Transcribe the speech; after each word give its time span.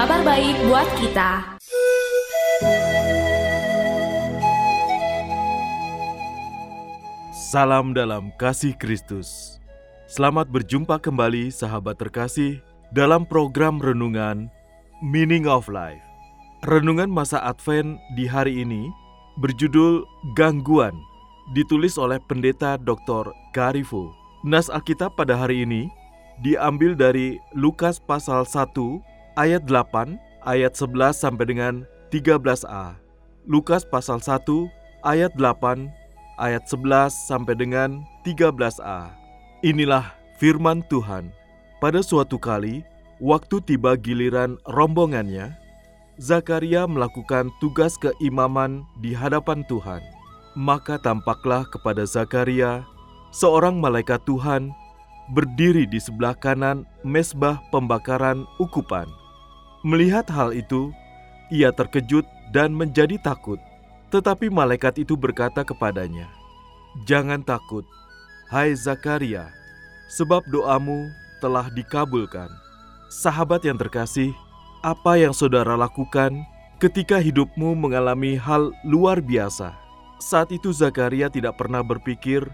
Kabar 0.00 0.24
baik 0.24 0.56
buat 0.64 0.88
kita 0.96 1.30
Salam 7.36 7.92
dalam 7.92 8.32
kasih 8.40 8.72
Kristus. 8.80 9.60
Selamat 10.08 10.48
berjumpa 10.48 11.04
kembali 11.04 11.52
sahabat 11.52 12.00
terkasih 12.00 12.64
dalam 12.96 13.28
program 13.28 13.76
renungan 13.76 14.48
Meaning 15.04 15.44
of 15.44 15.68
Life. 15.68 16.00
Renungan 16.64 17.12
masa 17.12 17.36
Advent 17.44 18.00
di 18.16 18.24
hari 18.24 18.64
ini 18.64 18.88
berjudul 19.36 20.08
Gangguan, 20.32 20.96
ditulis 21.52 22.00
oleh 22.00 22.16
Pendeta 22.24 22.80
Dr. 22.80 23.28
Garifo. 23.52 24.16
Nas 24.48 24.72
Alkitab 24.72 25.12
pada 25.20 25.36
hari 25.36 25.68
ini 25.68 25.92
diambil 26.40 26.96
dari 26.96 27.36
Lukas 27.52 28.00
pasal 28.00 28.48
1 28.48 29.09
ayat 29.40 29.64
8 29.64 30.20
ayat 30.44 30.76
11 30.76 31.16
sampai 31.16 31.48
dengan 31.48 31.88
13a. 32.12 33.00
Lukas 33.48 33.88
pasal 33.88 34.20
1 34.20 34.44
ayat 35.00 35.32
8 35.32 35.88
ayat 36.36 36.68
11 36.68 37.08
sampai 37.08 37.56
dengan 37.56 38.04
13a. 38.20 39.08
Inilah 39.64 40.12
firman 40.36 40.84
Tuhan. 40.92 41.32
Pada 41.80 42.04
suatu 42.04 42.36
kali, 42.36 42.84
waktu 43.16 43.64
tiba 43.64 43.96
giliran 43.96 44.60
rombongannya, 44.68 45.56
Zakaria 46.20 46.84
melakukan 46.84 47.48
tugas 47.64 47.96
keimaman 47.96 48.84
di 49.00 49.16
hadapan 49.16 49.64
Tuhan. 49.64 50.04
Maka 50.52 51.00
tampaklah 51.00 51.64
kepada 51.72 52.04
Zakaria 52.04 52.84
seorang 53.32 53.80
malaikat 53.80 54.20
Tuhan 54.28 54.68
berdiri 55.32 55.88
di 55.88 55.96
sebelah 55.96 56.36
kanan 56.36 56.84
mesbah 57.00 57.56
pembakaran 57.72 58.44
ukupan. 58.60 59.08
Melihat 59.80 60.28
hal 60.28 60.52
itu, 60.52 60.92
ia 61.48 61.72
terkejut 61.72 62.28
dan 62.52 62.76
menjadi 62.76 63.16
takut. 63.16 63.56
Tetapi 64.12 64.52
malaikat 64.52 65.00
itu 65.00 65.16
berkata 65.16 65.64
kepadanya, 65.64 66.28
"Jangan 67.08 67.40
takut, 67.40 67.88
hai 68.52 68.76
Zakaria, 68.76 69.48
sebab 70.12 70.44
doamu 70.52 71.08
telah 71.40 71.72
dikabulkan." 71.72 72.52
Sahabat 73.08 73.64
yang 73.64 73.80
terkasih, 73.80 74.36
apa 74.84 75.16
yang 75.16 75.32
saudara 75.32 75.80
lakukan 75.80 76.44
ketika 76.76 77.16
hidupmu 77.16 77.72
mengalami 77.72 78.36
hal 78.36 78.76
luar 78.84 79.24
biasa? 79.24 79.72
Saat 80.20 80.52
itu 80.52 80.76
Zakaria 80.76 81.32
tidak 81.32 81.56
pernah 81.56 81.80
berpikir 81.80 82.44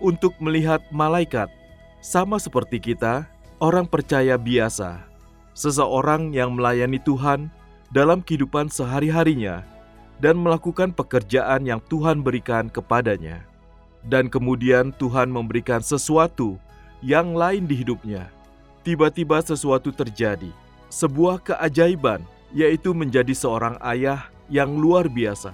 untuk 0.00 0.32
melihat 0.40 0.80
malaikat, 0.88 1.52
sama 2.00 2.40
seperti 2.40 2.80
kita, 2.80 3.28
orang 3.60 3.84
percaya 3.84 4.40
biasa, 4.40 5.09
seseorang 5.60 6.32
yang 6.32 6.56
melayani 6.56 6.96
Tuhan 7.04 7.52
dalam 7.92 8.24
kehidupan 8.24 8.72
sehari-harinya 8.72 9.60
dan 10.24 10.40
melakukan 10.40 10.96
pekerjaan 10.96 11.68
yang 11.68 11.84
Tuhan 11.92 12.24
berikan 12.24 12.72
kepadanya. 12.72 13.44
Dan 14.00 14.32
kemudian 14.32 14.96
Tuhan 14.96 15.28
memberikan 15.28 15.84
sesuatu 15.84 16.56
yang 17.04 17.36
lain 17.36 17.68
di 17.68 17.84
hidupnya. 17.84 18.32
Tiba-tiba 18.80 19.44
sesuatu 19.44 19.92
terjadi, 19.92 20.48
sebuah 20.88 21.44
keajaiban, 21.44 22.24
yaitu 22.56 22.96
menjadi 22.96 23.36
seorang 23.36 23.76
ayah 23.84 24.32
yang 24.48 24.80
luar 24.80 25.04
biasa. 25.04 25.52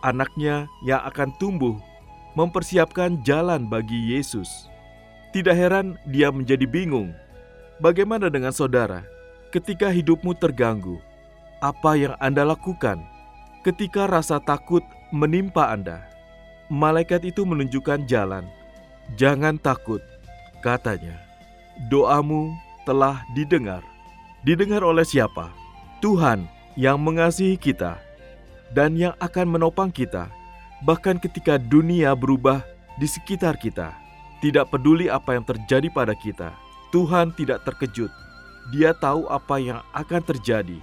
Anaknya 0.00 0.64
yang 0.88 1.04
akan 1.04 1.36
tumbuh 1.36 1.76
mempersiapkan 2.32 3.20
jalan 3.20 3.68
bagi 3.68 4.16
Yesus. 4.16 4.48
Tidak 5.36 5.52
heran 5.52 6.00
dia 6.08 6.32
menjadi 6.32 6.64
bingung. 6.64 7.12
Bagaimana 7.84 8.32
dengan 8.32 8.54
saudara 8.54 9.13
ketika 9.54 9.86
hidupmu 9.86 10.34
terganggu? 10.34 10.98
Apa 11.62 11.94
yang 11.94 12.18
Anda 12.18 12.42
lakukan? 12.42 12.98
Ketika 13.62 14.10
rasa 14.10 14.42
takut 14.42 14.82
menimpa 15.14 15.70
Anda, 15.70 16.02
malaikat 16.66 17.22
itu 17.22 17.46
menunjukkan 17.46 18.10
jalan. 18.10 18.42
Jangan 19.14 19.54
takut, 19.62 20.02
katanya. 20.58 21.14
Doamu 21.86 22.50
telah 22.82 23.22
didengar. 23.38 23.86
Didengar 24.42 24.82
oleh 24.82 25.06
siapa? 25.06 25.54
Tuhan 26.02 26.50
yang 26.74 26.98
mengasihi 26.98 27.54
kita 27.54 27.96
dan 28.74 28.98
yang 28.98 29.14
akan 29.22 29.54
menopang 29.54 29.94
kita, 29.94 30.28
bahkan 30.82 31.16
ketika 31.16 31.62
dunia 31.62 32.12
berubah 32.18 32.60
di 32.98 33.06
sekitar 33.06 33.54
kita. 33.54 33.94
Tidak 34.42 34.68
peduli 34.68 35.08
apa 35.08 35.38
yang 35.38 35.46
terjadi 35.46 35.88
pada 35.88 36.12
kita, 36.12 36.52
Tuhan 36.92 37.32
tidak 37.32 37.64
terkejut. 37.64 38.23
Dia 38.72 38.96
tahu 38.96 39.28
apa 39.28 39.60
yang 39.60 39.80
akan 39.92 40.22
terjadi. 40.24 40.80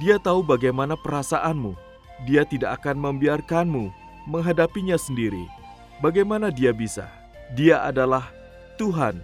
Dia 0.00 0.16
tahu 0.16 0.40
bagaimana 0.40 0.96
perasaanmu, 0.96 1.76
dia 2.24 2.48
tidak 2.48 2.80
akan 2.80 2.96
membiarkanmu 2.96 3.92
menghadapinya 4.24 4.96
sendiri. 4.96 5.44
Bagaimana 6.00 6.48
dia 6.48 6.72
bisa? 6.72 7.04
Dia 7.52 7.84
adalah 7.84 8.32
Tuhan 8.80 9.20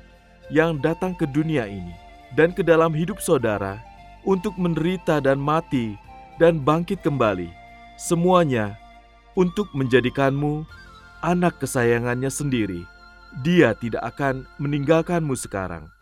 yang 0.53 0.77
datang 0.77 1.17
ke 1.17 1.25
dunia 1.25 1.65
ini 1.65 1.97
dan 2.37 2.53
ke 2.53 2.61
dalam 2.61 2.93
hidup 2.93 3.17
saudara 3.25 3.81
untuk 4.29 4.53
menderita 4.61 5.23
dan 5.25 5.41
mati 5.41 5.97
dan 6.37 6.61
bangkit 6.61 7.01
kembali. 7.01 7.49
Semuanya 7.97 8.77
untuk 9.33 9.73
menjadikanmu 9.73 10.69
anak 11.25 11.57
kesayangannya 11.65 12.29
sendiri. 12.29 12.85
Dia 13.41 13.73
tidak 13.77 14.05
akan 14.17 14.45
meninggalkanmu 14.61 15.33
sekarang. 15.33 15.96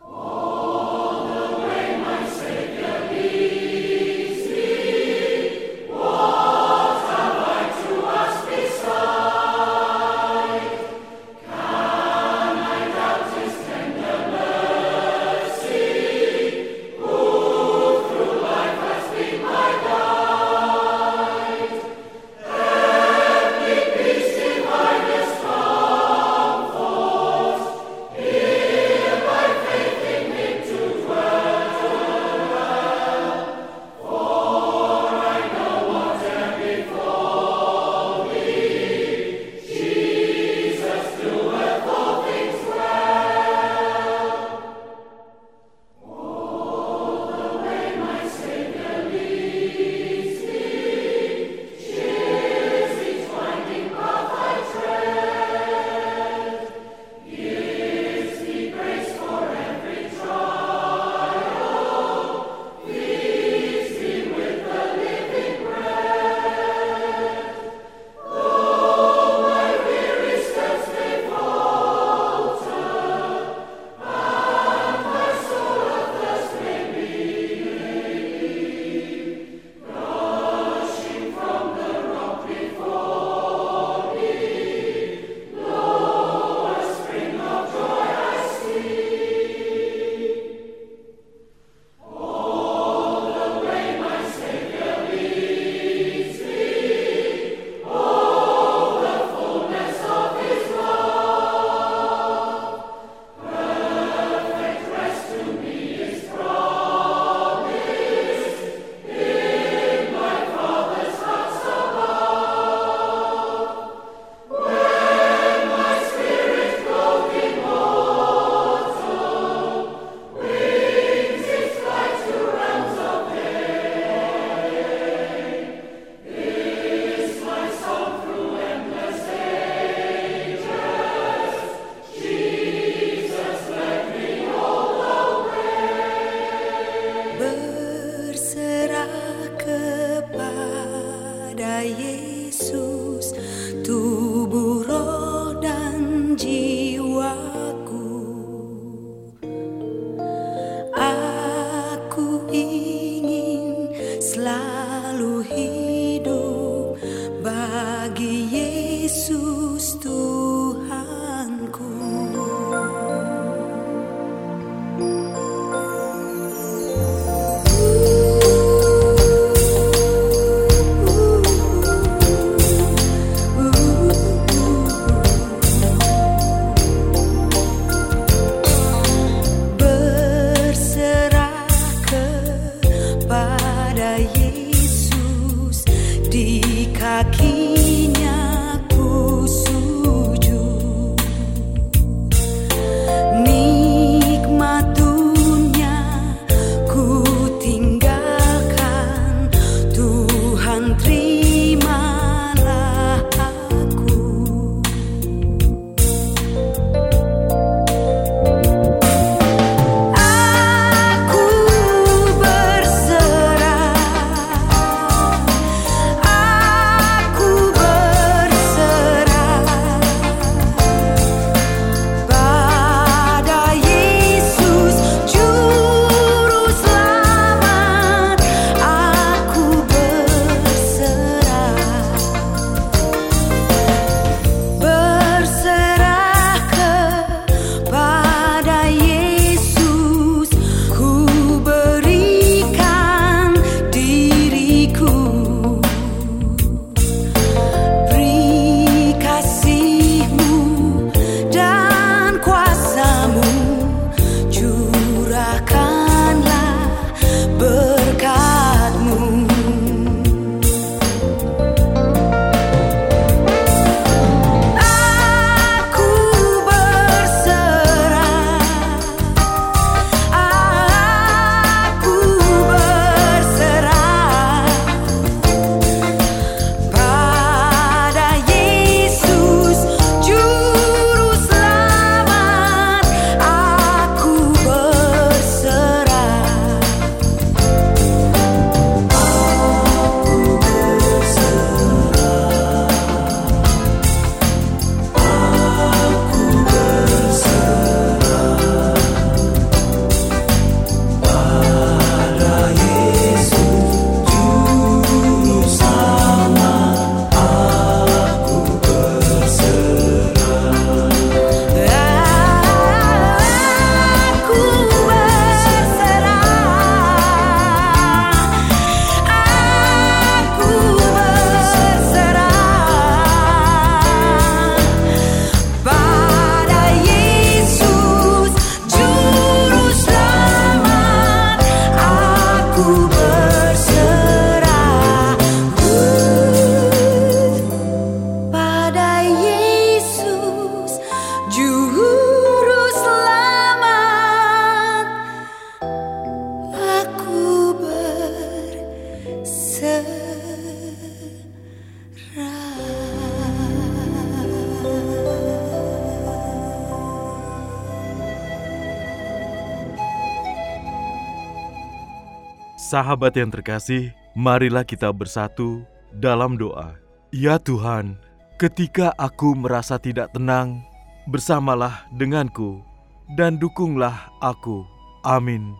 Sahabat 362.85 363.33
yang 363.33 363.49
terkasih, 363.49 364.13
marilah 364.37 364.85
kita 364.85 365.09
bersatu 365.09 365.81
dalam 366.13 366.53
doa. 366.53 366.93
Ya 367.33 367.57
Tuhan, 367.57 368.13
ketika 368.61 369.09
aku 369.17 369.57
merasa 369.57 369.97
tidak 369.97 370.29
tenang, 370.37 370.85
bersamalah 371.25 372.05
denganku 372.13 372.85
dan 373.33 373.57
dukunglah 373.57 374.29
aku. 374.37 374.85
Amin. 375.25 375.73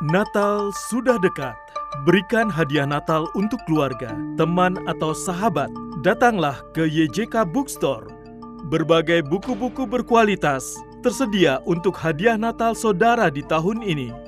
Natal 0.00 0.72
sudah 0.88 1.20
dekat. 1.20 1.52
Berikan 2.08 2.48
hadiah 2.48 2.88
Natal 2.88 3.28
untuk 3.36 3.60
keluarga, 3.68 4.16
teman, 4.40 4.80
atau 4.88 5.12
sahabat. 5.12 5.68
Datanglah 6.00 6.64
ke 6.72 6.88
YJK 6.88 7.44
Bookstore. 7.44 8.08
Berbagai 8.72 9.20
buku-buku 9.20 9.84
berkualitas 9.84 10.80
tersedia 11.04 11.60
untuk 11.68 11.92
hadiah 11.92 12.40
Natal 12.40 12.72
saudara 12.72 13.28
di 13.28 13.44
tahun 13.44 13.84
ini. 13.84 14.27